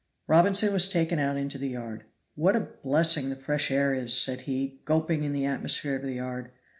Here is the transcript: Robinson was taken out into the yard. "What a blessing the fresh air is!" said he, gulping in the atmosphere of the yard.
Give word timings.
Robinson 0.25 0.73
was 0.73 0.89
taken 0.89 1.19
out 1.19 1.37
into 1.37 1.59
the 1.59 1.67
yard. 1.69 2.05
"What 2.33 2.55
a 2.55 2.61
blessing 2.61 3.29
the 3.29 3.35
fresh 3.35 3.69
air 3.69 3.93
is!" 3.93 4.19
said 4.19 4.41
he, 4.49 4.81
gulping 4.83 5.23
in 5.23 5.31
the 5.31 5.45
atmosphere 5.45 5.95
of 5.95 6.01
the 6.01 6.13
yard. 6.13 6.49